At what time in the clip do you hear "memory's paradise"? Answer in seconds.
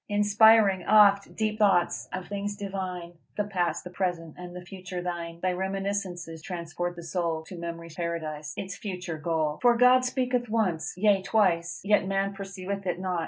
7.55-8.55